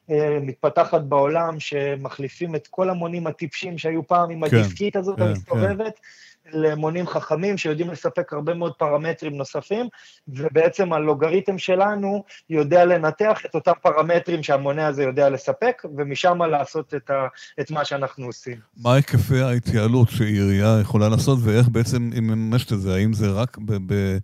ומתפתחת 0.08 1.00
בעולם, 1.00 1.60
שמחליפים 1.60 2.54
את 2.54 2.66
כל 2.66 2.90
המונים 2.90 3.26
הטיפשים 3.26 3.78
שהיו 3.78 4.06
פעם 4.06 4.30
עם 4.30 4.48
כן, 4.48 4.56
הדיסקית 4.56 4.96
הזאת 4.96 5.16
כן, 5.16 5.22
המסתובבת. 5.22 5.94
כן. 5.94 6.02
למונים 6.52 7.06
חכמים 7.06 7.58
שיודעים 7.58 7.90
לספק 7.90 8.32
הרבה 8.32 8.54
מאוד 8.54 8.72
פרמטרים 8.72 9.36
נוספים, 9.36 9.88
ובעצם 10.28 10.92
הלוגריתם 10.92 11.58
שלנו 11.58 12.24
יודע 12.50 12.84
לנתח 12.84 13.40
את 13.46 13.54
אותם 13.54 13.72
פרמטרים 13.82 14.42
שהמונה 14.42 14.86
הזה 14.86 15.02
יודע 15.02 15.30
לספק, 15.30 15.82
ומשם 15.96 16.42
לעשות 16.42 16.94
את, 16.94 17.10
ה, 17.10 17.26
את 17.60 17.70
מה 17.70 17.84
שאנחנו 17.84 18.26
עושים. 18.26 18.56
מה 18.76 18.94
היקפי 18.94 19.40
ההתייעלות 19.40 20.08
שעירייה 20.10 20.78
יכולה 20.80 21.08
לעשות, 21.08 21.38
ואיך 21.42 21.68
בעצם 21.68 22.10
היא 22.12 22.22
מממשת 22.22 22.72
את 22.72 22.80
זה? 22.80 22.94
האם 22.94 23.12
זה 23.12 23.30
רק 23.30 23.58
ב... 23.58 23.76
ב 23.92 24.18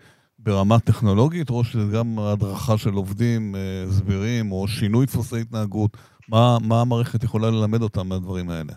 ברמה 0.45 0.81
טכנולוגית, 0.81 1.51
או 1.51 1.65
שזה 1.65 1.97
גם 1.97 2.19
הדרכה 2.19 2.79
של 2.79 2.93
עובדים, 2.93 3.57
אה, 3.57 3.85
הסברים, 3.89 4.53
או 4.53 4.69
שינוי 4.69 5.07
דפוסי 5.07 5.41
התנהגות? 5.41 5.97
מה, 6.29 6.59
מה 6.63 6.81
המערכת 6.81 7.25
יכולה 7.25 7.51
ללמד 7.51 7.83
אותם 7.83 8.09
מהדברים 8.09 8.51
האלה? 8.51 8.73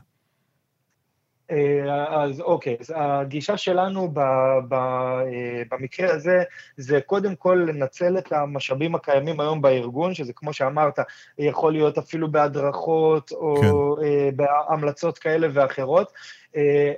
אה, 1.52 2.24
אז 2.24 2.42
אוקיי, 2.42 2.78
אז 2.80 2.94
הגישה 2.96 3.58
שלנו 3.58 4.10
ב, 4.14 4.20
ב, 4.68 4.74
אה, 4.74 5.64
במקרה 5.72 6.14
הזה, 6.14 6.44
זה 6.78 7.02
קודם 7.02 7.36
כל 7.36 7.66
לנצל 7.68 8.18
את 8.18 8.32
המשאבים 8.32 8.96
הקיימים 8.96 9.40
היום 9.40 9.62
בארגון, 9.62 10.14
שזה 10.14 10.34
כמו 10.34 10.54
שאמרת, 10.54 11.00
יכול 11.40 11.72
להיות 11.72 11.98
אפילו 11.98 12.32
בהדרכות 12.32 13.32
או 13.32 13.56
כן. 13.62 14.06
אה, 14.06 14.30
בהמלצות 14.36 15.18
כאלה 15.18 15.48
ואחרות, 15.54 16.12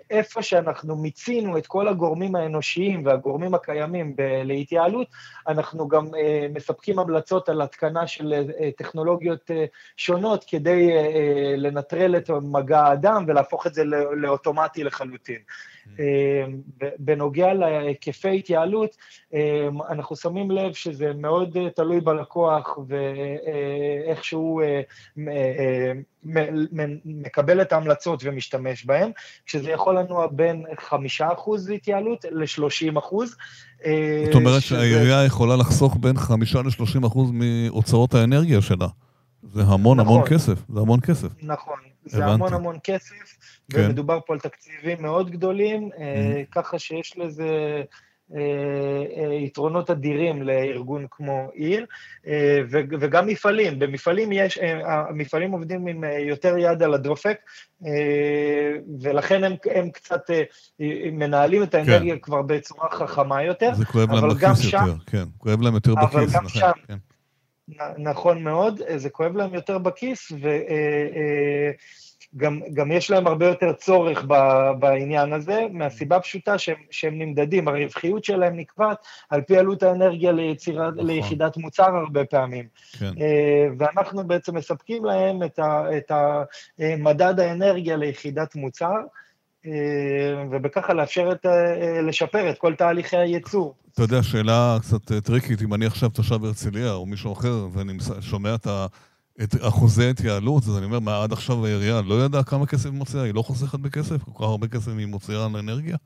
איפה 0.10 0.42
שאנחנו 0.42 0.96
מיצינו 0.96 1.58
את 1.58 1.68
כל 1.68 1.88
הגורמים 1.88 2.36
האנושיים 2.36 3.06
והגורמים 3.06 3.54
הקיימים 3.54 4.16
להתייעלות, 4.44 5.08
אנחנו 5.48 5.88
גם 5.88 6.16
אה, 6.16 6.48
מספקים 6.54 7.00
המלצות 7.00 7.50
על 7.50 7.62
התקנה 7.62 8.08
של 8.08 8.34
אה, 8.34 8.70
טכנולוגיות 8.78 9.52
שונות 9.98 10.46
כדי 10.48 10.90
לנטרל 11.58 12.16
את 12.16 12.30
מגע 12.30 12.80
האדם 12.80 13.26
ולהפוך 13.28 13.68
את 13.68 13.74
זה 13.74 13.84
לאוטומטי 14.22 14.84
לחלוטין. 14.84 15.40
בנוגע 17.00 17.54
להיקפי 17.54 18.38
התייעלות, 18.38 18.98
אנחנו 19.90 20.16
שמים 20.16 20.52
לב 20.52 20.74
שזה 20.74 21.12
מאוד 21.16 21.58
תלוי 21.76 22.02
בלקוח 22.02 22.78
ואיך 22.88 24.24
שהוא 24.24 24.62
מקבל 27.06 27.62
את 27.62 27.74
ההמלצות 27.74 28.22
ומשתמש 28.24 28.86
בהן, 28.86 29.12
כשזה 29.46 29.72
יכול 29.72 29.98
לנוע 30.00 30.28
בין 30.32 30.66
5% 31.20 31.22
התייעלות 31.76 32.26
ל-30%. 32.32 33.16
זאת 34.26 34.36
אומרת 34.36 34.62
שהעירייה 34.62 35.26
יכולה 35.26 35.56
לחסוך 35.56 35.98
בין 36.00 36.18
5 36.18 36.56
ל-30% 36.56 37.18
מהוצאות 37.32 38.14
האנרגיה 38.14 38.62
שלה. 38.62 38.88
זה 39.44 39.62
המון 39.62 40.00
נכון. 40.00 40.14
המון 40.14 40.28
כסף, 40.30 40.64
זה 40.70 40.80
המון 40.80 41.00
כסף. 41.00 41.28
נכון, 41.42 41.78
זה. 42.10 42.26
המון 42.26 42.54
המון 42.54 42.78
כסף, 42.84 43.38
כן. 43.72 43.86
ומדובר 43.86 44.20
פה 44.26 44.34
על 44.34 44.40
תקציבים 44.40 45.02
מאוד 45.02 45.32
גדולים, 45.32 45.90
mm-hmm. 45.92 46.52
ככה 46.52 46.80
שיש 46.80 47.18
לזה 47.18 47.84
אה, 48.36 49.24
אה, 49.24 49.34
יתרונות 49.34 49.90
אדירים 49.90 50.44
לארגון 50.44 51.06
כמו 51.12 51.50
עיר, 51.54 51.86
אה, 52.28 52.60
וגם 52.72 53.28
מפעלים. 53.28 53.80
במפעלים 53.80 54.32
יש, 54.32 54.60
המפעלים 54.86 55.52
עובדים 55.52 55.88
עם 55.88 56.04
יותר 56.28 56.58
יד 56.58 56.84
על 56.84 56.94
הדופק, 56.94 57.38
ולכן 59.02 59.44
הם, 59.44 59.56
הם 59.76 59.90
קצת 59.90 60.22
מנהלים 61.12 61.64
את 61.64 61.76
האנרגיה 61.76 62.16
כן. 62.16 62.22
כבר 62.22 62.42
בצורה 62.42 62.90
חכמה 62.92 63.44
יותר. 63.44 63.74
זה 63.74 63.86
כואב 63.86 64.12
להם 64.12 64.30
בכיס 64.30 64.64
יותר, 64.64 64.94
כן, 65.06 65.24
כואב 65.38 65.62
להם 65.62 65.74
יותר 65.74 65.96
בכיס. 65.96 66.16
אבל 66.16 66.26
גם 66.34 66.46
לכן, 66.46 66.60
שם, 66.60 66.72
כן. 66.88 66.98
נכון 67.98 68.44
מאוד, 68.44 68.82
זה 68.96 69.10
כואב 69.10 69.36
להם 69.36 69.54
יותר 69.54 69.78
בכיס, 69.78 70.32
ו... 70.32 70.50
גם, 72.38 72.60
גם 72.74 72.92
יש 72.92 73.12
להם 73.12 73.28
הרבה 73.28 73.46
יותר 73.46 73.74
צורך 73.74 74.24
בעניין 74.80 75.34
הזה, 75.34 75.62
מהסיבה 75.72 76.16
הפשוטה 76.16 76.58
שהם, 76.58 76.76
שהם 76.92 77.20
נמדדים, 77.20 77.68
הרווחיות 77.68 78.24
שלהם 78.24 78.58
נקבעת 78.58 78.98
על 79.30 79.42
פי 79.42 79.58
עלות 79.58 79.84
האנרגיה 79.84 80.32
ליצירה, 80.32 80.92
נכון. 80.92 81.08
ליחידת 81.08 81.58
מוצר 81.58 81.96
הרבה 81.96 82.26
פעמים. 82.26 82.68
כן. 83.00 83.06
אה, 83.22 83.68
ואנחנו 83.78 84.28
בעצם 84.28 84.56
מספקים 84.56 85.06
להם 85.06 85.44
את, 85.44 85.60
ה, 85.60 85.98
את 85.98 86.12
מדד 86.98 87.40
האנרגיה 87.40 87.98
ליחידת 87.98 88.56
מוצר, 88.56 88.86
אה, 88.86 89.20
ובככה 90.52 90.94
לאפשר 90.94 91.32
את, 91.32 91.46
אה, 91.46 92.02
לשפר 92.02 92.50
את 92.50 92.58
כל 92.58 92.76
תהליכי 92.76 93.18
הייצור. 93.18 93.76
אתה 93.94 94.02
יודע, 94.02 94.24
שאלה 94.24 94.78
קצת 94.82 95.12
טריקית, 95.24 95.62
אם 95.62 95.74
אני 95.74 95.86
עכשיו 95.86 96.10
תושב 96.10 96.46
הרצליה 96.46 96.92
או 96.92 97.06
מישהו 97.06 97.34
אחר, 97.34 97.68
ואני 97.74 97.94
שומע 98.22 98.56
את 98.56 98.68
ה... 98.68 98.86
את 99.44 99.56
אחוזי 99.62 100.10
התייעלות, 100.10 100.64
אז 100.64 100.78
אני 100.78 100.86
אומר, 100.86 101.00
מה, 101.00 101.24
עד 101.24 101.32
עכשיו 101.34 101.66
העירייה 101.66 102.02
לא 102.02 102.26
ידעה 102.26 102.44
כמה 102.44 102.66
כסף 102.66 102.86
היא 102.86 102.94
מוציאה? 102.94 103.24
היא 103.24 103.34
לא 103.34 103.42
חוסכת 103.42 103.80
בכסף? 103.80 104.24
כל 104.24 104.32
כך 104.36 104.42
הרבה 104.42 104.68
כסף 104.68 104.92
היא 104.98 105.06
מוציאה 105.06 105.46
על 105.46 105.56
אנרגיה? 105.56 105.98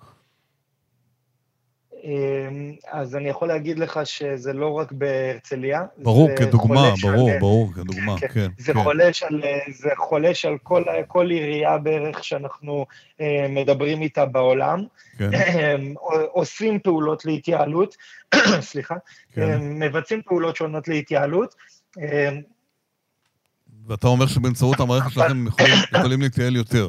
אז 2.92 3.16
אני 3.16 3.30
יכול 3.30 3.48
להגיד 3.48 3.80
לך 3.80 4.00
שזה 4.04 4.54
לא 4.54 4.72
רק 4.72 4.92
בהרצליה. 4.92 5.84
ברור, 5.98 6.30
כדוגמה, 6.36 6.94
ברור, 7.02 7.30
על, 7.30 7.40
ברור, 7.40 7.74
כדוגמה, 7.74 8.20
כן. 8.20 8.28
כן 8.28 8.48
זה, 8.58 8.74
כן. 8.74 8.84
חולש 8.84 9.24
על, 9.24 9.42
זה 9.74 9.90
חולש 9.98 10.46
על 10.46 10.58
כל, 10.64 10.84
כל 11.08 11.30
עירייה 11.30 11.78
בערך 11.78 12.24
שאנחנו 12.24 12.86
מדברים 13.50 14.02
איתה 14.02 14.26
בעולם. 14.26 14.84
כן. 15.18 15.30
עושים 16.32 16.80
פעולות 16.80 17.26
להתייעלות, 17.26 17.96
סליחה, 18.72 18.96
כן. 19.34 19.60
מבצעים 19.62 20.22
פעולות 20.26 20.56
שונות 20.56 20.88
להתייעלות. 20.88 21.56
ואתה 23.88 24.08
אומר 24.08 24.28
שבאמצעות 24.28 24.80
המערכת 24.80 25.12
שלכם 25.12 25.48
יכולים, 25.48 25.76
יכולים 25.96 26.22
להתייעל 26.22 26.56
יותר. 26.56 26.88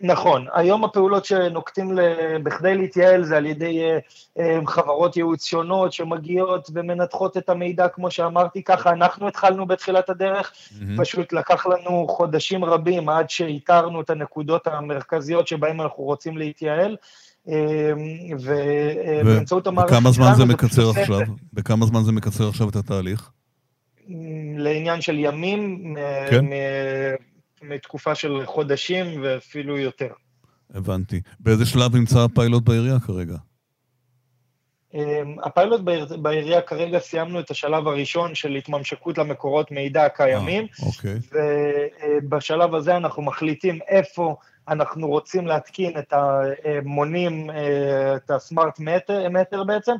נכון, 0.00 0.46
היום 0.54 0.84
הפעולות 0.84 1.24
שנוקטים 1.24 1.98
בכדי 2.42 2.74
להתייעל 2.74 3.24
זה 3.24 3.36
על 3.36 3.46
ידי 3.46 3.82
uh, 3.82 4.38
uh, 4.38 4.42
חברות 4.66 5.16
ייעוץ 5.16 5.44
שונות 5.44 5.92
שמגיעות 5.92 6.70
ומנתחות 6.74 7.36
את 7.36 7.48
המידע, 7.48 7.88
כמו 7.88 8.10
שאמרתי, 8.10 8.62
ככה 8.62 8.90
אנחנו 8.90 9.28
התחלנו 9.28 9.66
בתחילת 9.66 10.10
הדרך, 10.10 10.52
mm-hmm. 10.52 11.00
פשוט 11.00 11.32
לקח 11.32 11.66
לנו 11.66 12.06
חודשים 12.08 12.64
רבים 12.64 13.08
עד 13.08 13.30
שאיתרנו 13.30 14.00
את 14.00 14.10
הנקודות 14.10 14.66
המרכזיות 14.66 15.48
שבהן 15.48 15.80
אנחנו 15.80 16.04
רוצים 16.04 16.38
להתייעל. 16.38 16.96
אה, 17.48 17.92
ובאמצעות 18.40 19.66
המערכת 19.66 19.88
שלנו... 19.90 20.00
וכמה 20.00 20.12
זמן 20.12 20.34
זה 20.36 20.44
מקצר 20.44 20.90
עכשיו? 20.90 21.20
בכמה 21.52 21.86
זמן 21.86 22.02
זה 22.02 22.12
מקצר 22.12 22.48
עכשיו 22.48 22.68
את 22.68 22.76
התהליך? 22.76 23.30
לעניין 24.56 25.00
של 25.00 25.18
ימים, 25.18 25.94
כן. 26.30 26.44
מתקופה 27.62 28.14
של 28.14 28.46
חודשים 28.46 29.22
ואפילו 29.22 29.78
יותר. 29.78 30.12
הבנתי. 30.74 31.20
באיזה 31.40 31.66
שלב 31.66 31.96
נמצא 31.96 32.18
הפיילוט 32.18 32.62
בעירייה 32.62 33.00
כרגע? 33.00 33.36
אמ, 34.94 35.36
הפיילוט 35.42 35.80
בעירייה 36.22 36.60
כרגע 36.60 36.98
סיימנו 36.98 37.40
את 37.40 37.50
השלב 37.50 37.88
הראשון 37.88 38.34
של 38.34 38.54
התממשקות 38.54 39.18
למקורות 39.18 39.70
מידע 39.70 40.04
הקיימים, 40.04 40.64
아, 40.64 40.82
אה, 40.82 40.86
אוקיי. 40.86 41.18
ובשלב 42.22 42.74
הזה 42.74 42.96
אנחנו 42.96 43.22
מחליטים 43.22 43.78
איפה 43.88 44.36
אנחנו 44.68 45.08
רוצים 45.08 45.46
להתקין 45.46 45.98
את 45.98 46.12
המונים, 46.12 47.50
אה, 47.50 48.16
את 48.16 48.30
הסמארט 48.30 48.80
מטר, 48.80 49.28
מטר 49.28 49.64
בעצם, 49.64 49.92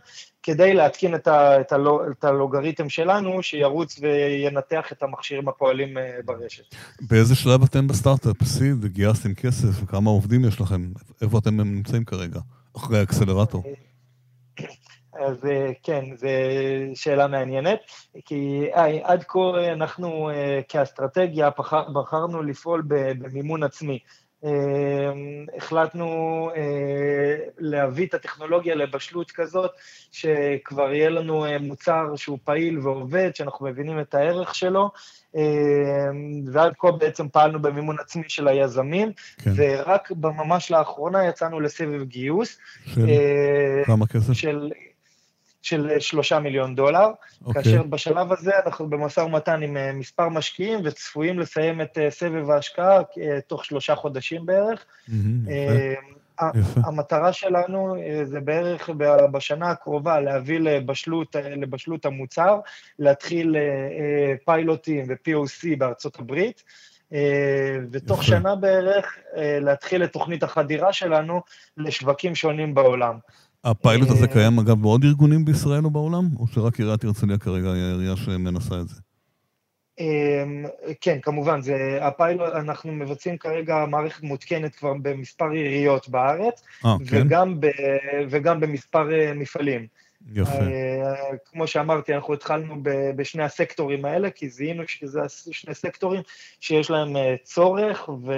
כדי 0.43 0.75
להתקין 0.75 1.15
את, 1.15 1.29
ה, 1.29 1.61
את, 1.61 1.73
הלוג, 1.73 2.01
את 2.19 2.25
הלוגריתם 2.25 2.89
שלנו, 2.89 3.43
שירוץ 3.43 4.01
וינתח 4.01 4.93
את 4.93 5.03
המכשירים 5.03 5.49
הפועלים 5.49 5.99
אה, 5.99 6.19
ברשת. 6.25 6.75
באיזה 7.01 7.35
שלב 7.35 7.63
אתם 7.63 7.89
בסטארט-אפ? 7.89 8.45
סיד, 8.45 8.87
גייסתם 8.87 9.35
כסף, 9.35 9.85
כמה 9.89 10.11
עובדים 10.11 10.45
יש 10.45 10.61
לכם? 10.61 10.93
איפה 11.23 11.39
אתם 11.39 11.61
נמצאים 11.61 12.05
כרגע, 12.05 12.41
אחרי 12.77 12.99
האקסלרטור? 12.99 13.63
אז 15.27 15.37
כן, 15.83 16.05
זו 16.17 16.29
שאלה 16.95 17.27
מעניינת, 17.27 17.79
כי 18.25 18.67
עד 19.03 19.25
כה 19.29 19.73
אנחנו 19.73 20.31
כאסטרטגיה 20.69 21.51
בחרנו 21.93 22.43
לפעול 22.43 22.83
במימון 22.89 23.63
עצמי. 23.63 23.99
אמ, 24.45 25.47
החלטנו 25.57 26.07
אה, 26.57 27.37
להביא 27.59 28.07
את 28.07 28.15
הטכנולוגיה 28.15 28.75
לבשלות 28.75 29.31
כזאת, 29.31 29.71
שכבר 30.13 30.93
יהיה 30.93 31.11
לנו 31.11 31.45
אה, 31.45 31.59
מוצר 31.59 32.17
שהוא 32.17 32.39
פעיל 32.45 32.79
ועובד, 32.79 33.31
שאנחנו 33.35 33.67
מבינים 33.67 34.01
את 34.01 34.15
הערך 34.15 34.55
שלו, 34.55 34.91
אמ, 35.35 35.41
ועד 36.53 36.73
כה 36.79 36.91
בעצם 36.93 37.29
פעלנו 37.29 37.63
במימון 37.63 37.97
עצמי 38.01 38.25
של 38.29 38.49
היזמים, 38.49 39.13
כן. 39.39 39.51
ורק 39.57 40.13
ממש 40.21 40.71
לאחרונה 40.71 41.27
יצאנו 41.27 41.61
לסבב 41.61 42.03
גיוס. 42.03 42.59
של 42.87 43.09
אה, 43.09 43.85
כמה 43.85 44.07
כסף? 44.07 44.33
של 44.33 44.71
של 45.63 45.91
שלושה 45.99 46.39
מיליון 46.39 46.75
דולר, 46.75 47.07
okay. 47.07 47.47
אוקיי. 47.47 47.63
כאשר 47.63 47.83
בשלב 47.83 48.33
הזה 48.33 48.53
אנחנו 48.67 48.91
במשא 48.91 49.21
ומתן 49.21 49.63
עם 49.63 49.77
אה, 49.77 49.93
מספר 49.93 50.29
משקיעים 50.29 50.81
וצפויים 50.85 51.39
לסיים 51.39 51.81
את 51.81 51.99
אה, 51.99 52.11
סבב 52.11 52.51
ההשקעה 52.51 52.99
אה, 52.99 53.41
תוך 53.47 53.65
שלושה 53.65 53.95
חודשים 53.95 54.47
בערך. 54.47 54.85
Mm-hmm, 55.09 55.51
יפה. 56.55 56.81
המטרה 56.85 57.33
שלנו 57.33 57.97
זה 58.25 58.41
בערך 58.41 58.91
בשנה 59.33 59.71
הקרובה 59.71 60.21
להביא 60.21 60.61
לבשלות, 60.61 61.37
לבשלות 61.57 62.07
המוצר, 62.07 62.61
להתחיל 62.99 63.57
פיילוטים 64.45 65.05
ו-POC 65.09 65.77
בארצות 65.79 66.19
הברית, 66.19 66.63
ותוך 67.91 68.19
יפה. 68.19 68.23
שנה 68.23 68.55
בערך 68.55 69.17
להתחיל 69.37 70.05
את 70.05 70.13
תוכנית 70.13 70.43
החדירה 70.43 70.93
שלנו 70.93 71.43
לשווקים 71.77 72.35
שונים 72.35 72.75
בעולם. 72.75 73.19
הפיילוט 73.65 74.11
הזה 74.11 74.27
אה, 74.27 74.33
קיים 74.33 74.59
אגב 74.59 74.83
בעוד 74.83 75.05
ארגונים 75.05 75.45
בישראל 75.45 75.85
או 75.85 75.91
בעולם? 75.91 76.29
או 76.39 76.47
שרק 76.47 76.79
עיריית 76.79 77.05
הרצליה 77.05 77.39
כרגע 77.39 77.73
היא 77.73 77.83
העירייה 77.83 78.17
שמנסה 78.17 78.81
את 78.81 78.89
זה? 78.89 79.01
אמ, 79.99 80.65
כן, 81.01 81.19
כמובן, 81.23 81.61
זה 81.61 81.99
הפיילוט, 82.01 82.53
אנחנו 82.53 82.93
מבצעים 82.93 83.39
כרגע 83.39 83.85
מערכת 83.89 84.23
מותקנת 84.23 84.75
כבר 84.75 84.95
במספר 85.03 85.51
עיריות 85.51 86.09
בארץ, 86.09 86.63
아, 86.63 86.87
אה, 86.87 86.97
כן? 87.11 87.27
וגם, 87.27 87.61
ב, 87.61 87.67
וגם 88.31 88.61
במספר 88.61 89.13
אה, 89.13 89.35
מפעלים. 89.35 89.87
יפה. 90.35 90.53
כמו 91.53 91.67
שאמרתי, 91.67 92.15
אנחנו 92.15 92.35
התחלנו 92.35 92.75
בשני 93.17 93.43
הסקטורים 93.43 94.05
האלה, 94.05 94.31
כי 94.31 94.49
זיהינו 94.49 94.83
שזה 94.87 95.21
שני 95.29 95.75
סקטורים 95.75 96.23
שיש 96.61 96.91
להם 96.91 97.17
צורך 97.45 98.09
ו, 98.09 98.33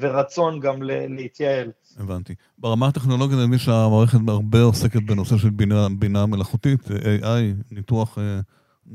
ורצון 0.00 0.60
גם 0.60 0.82
להתייעל. 0.82 1.70
הבנתי. 1.98 2.34
ברמה 2.58 2.88
הטכנולוגית 2.88 3.38
אני 3.38 3.46
מבין 3.46 3.58
שהמערכת 3.58 4.18
הרבה 4.28 4.62
עוסקת 4.62 5.02
בנושא 5.02 5.36
של 5.38 5.50
בינה, 5.50 5.86
בינה 5.98 6.26
מלאכותית, 6.26 6.80
AI, 6.86 7.62
ניתוח 7.70 8.18
אה, 8.18 8.40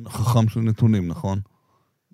חכם 0.07 0.49
של 0.49 0.59
נתונים, 0.59 1.07
נכון? 1.07 1.39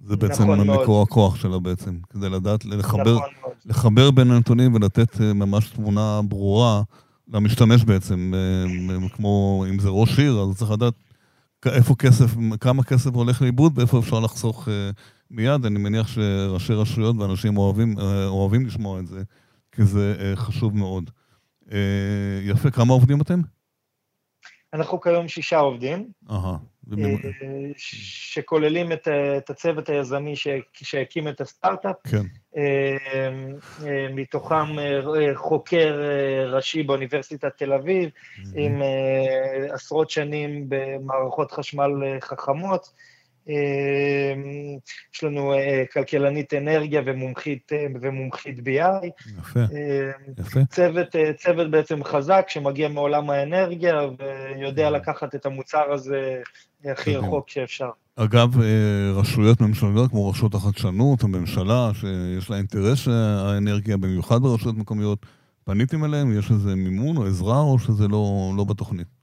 זה 0.06 0.16
בעצם 0.16 0.44
נכון 0.44 0.70
מקור 0.70 1.02
הכוח 1.02 1.36
שלה 1.36 1.60
בעצם, 1.60 1.98
כדי 2.10 2.30
לדעת 2.30 2.66
לחבר, 2.66 3.16
נכון 3.16 3.30
לחבר 3.66 4.12
בין 4.12 4.32
הנתונים 4.32 4.74
ולתת 4.74 5.22
אה, 5.22 5.34
ממש 5.34 5.70
תמונה 5.70 6.22
ברורה 6.28 6.82
למשתמש 7.28 7.84
בעצם, 7.84 8.34
אה, 8.36 9.10
כמו 9.10 9.66
אם 9.70 9.80
זה 9.80 9.90
ראש 9.90 10.20
עיר, 10.20 10.40
אז 10.40 10.58
צריך 10.58 10.72
לדעת 10.72 10.94
איפה 11.66 11.96
כסף, 11.96 12.26
כמה 12.60 12.84
כסף 12.84 13.12
הולך 13.14 13.42
לאיבוד 13.42 13.78
ואיפה 13.78 14.00
אפשר 14.00 14.20
לחסוך 14.20 14.68
אה, 14.70 14.90
מיד. 15.32 15.66
אני 15.66 15.80
מניח 15.80 16.08
שראשי 16.08 16.74
רשויות 16.74 17.16
ואנשים 17.20 17.58
אוהבים, 17.58 18.00
אה, 18.00 18.28
אוהבים 18.28 18.66
לשמוע 18.66 19.00
את 19.00 19.08
זה. 19.08 19.24
כי 19.72 19.84
זה 19.84 20.16
אה, 20.20 20.36
חשוב 20.36 20.78
מאוד. 20.78 21.10
אה, 21.72 21.78
יפה, 22.44 22.72
כמה 22.72 22.94
עובדים 22.94 23.22
אתם? 23.22 23.42
אנחנו 24.74 25.02
כיום 25.02 25.28
שישה 25.28 25.58
עובדים, 25.58 26.12
אהה. 26.30 26.58
אה, 26.92 27.30
שכוללים 27.78 28.92
את, 28.92 29.08
את 29.38 29.50
הצוות 29.50 29.90
היזמי 29.90 30.34
שהקים 30.74 31.28
את 31.28 31.42
הסטארט-אפ. 31.42 31.96
כן. 32.08 32.24
מתוכם 34.14 34.66
חוקר 35.34 36.02
ראשי 36.48 36.84
באוניברסיטת 36.84 37.58
תל 37.58 37.74
אביב, 37.74 38.10
עם 38.56 38.82
עשרות 39.70 40.10
שנים 40.10 40.66
במערכות 40.70 41.52
חשמל 41.52 42.20
חכמות. 42.20 42.94
אמ, 43.50 44.78
יש 45.14 45.24
לנו 45.24 45.54
אה, 45.54 45.84
כלכלנית 45.94 46.54
אנרגיה 46.54 47.02
ומומחית, 47.06 47.72
אה, 47.74 47.86
ומומחית 48.02 48.60
BI. 48.60 49.08
יפה, 49.40 49.60
אמ, 49.60 50.34
יפה. 50.40 50.60
צוות, 50.70 51.16
אה, 51.16 51.34
צוות 51.34 51.72
בעצם 51.72 52.04
חזק 52.04 52.46
שמגיע 52.48 52.90
מעולם 52.90 53.30
האנרגיה 53.30 53.96
ויודע 54.20 54.90
לקחת 54.90 55.36
את 55.36 55.46
המוצר 55.46 55.92
הזה 55.92 56.42
הכי 56.86 57.16
רחוק 57.16 57.50
שאפשר. 57.50 57.90
אגב, 58.16 58.50
רשויות 59.16 59.62
ממשלתיות 59.62 60.12
כמו 60.12 60.30
רשות 60.30 60.54
החדשנות, 60.54 61.24
הממשלה, 61.24 61.92
שיש 61.94 62.50
לה 62.50 62.58
אינטרס 62.58 62.98
שהאנרגיה, 62.98 63.98
במיוחד 63.98 64.42
ברשויות 64.42 64.78
מקומיות, 64.78 65.26
פניתם 65.64 66.06
אליהם? 66.06 66.40
יש 66.40 66.52
איזה 66.52 66.76
מימון 66.76 67.18
או 67.18 67.26
עזרה 67.26 67.60
או 67.60 67.80
שזה 67.80 68.08
לא, 68.08 68.52
לא 68.58 68.64
בתוכנית? 68.64 69.23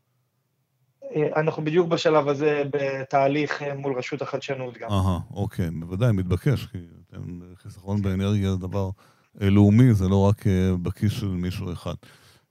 אנחנו 1.37 1.65
בדיוק 1.65 1.89
בשלב 1.89 2.29
הזה 2.29 2.63
בתהליך 2.71 3.63
אה, 3.63 3.75
מול 3.75 3.99
רשות 3.99 4.23
החדשנות 4.23 4.79
גם. 4.79 4.91
אהה, 4.91 5.19
אוקיי, 5.35 5.71
בוודאי, 5.71 6.13
מתבקש, 6.13 6.67
כי 6.67 6.79
חיסכון 7.63 8.03
באנרגיה 8.03 8.51
זה 8.51 8.57
דבר 8.57 8.91
אה, 9.43 9.51
לאומי, 9.51 9.95
זה 9.95 10.09
לא 10.09 10.29
רק 10.29 10.47
אה, 10.47 10.71
בכיס 10.83 11.13
של 11.13 11.27
מישהו 11.27 11.73
אחד. 11.73 11.95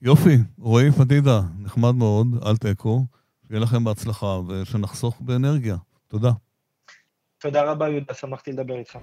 יופי, 0.02 0.38
רועי 0.58 0.92
פדידה, 0.92 1.42
נחמד 1.60 1.96
מאוד, 1.96 2.28
אל 2.46 2.58
תיקו, 2.58 3.06
שיהיה 3.48 3.60
לכם 3.60 3.84
בהצלחה 3.84 4.40
ושנחסוך 4.48 5.22
באנרגיה. 5.22 5.76
תודה. 6.08 6.32
תודה 7.40 7.72
רבה, 7.72 7.90
יהודה, 7.90 8.14
שמחתי 8.14 8.52
לדבר 8.52 8.80
איתך. 8.80 8.98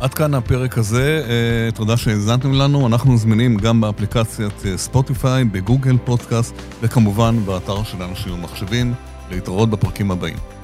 עד 0.00 0.14
כאן 0.14 0.34
הפרק 0.34 0.78
הזה, 0.78 1.24
אה, 1.28 1.72
תודה 1.72 1.96
שהאזנתם 1.96 2.52
לנו, 2.52 2.86
אנחנו 2.86 3.16
זמינים 3.16 3.56
גם 3.56 3.80
באפליקציית 3.80 4.66
אה, 4.66 4.76
ספוטיפיי, 4.76 5.44
בגוגל 5.44 5.98
פודקאסט 6.04 6.54
וכמובן 6.82 7.36
באתר 7.46 7.82
של 7.82 8.02
אנשים 8.02 8.34
ומחשבים, 8.34 8.94
להתראות 9.30 9.70
בפרקים 9.70 10.10
הבאים. 10.10 10.55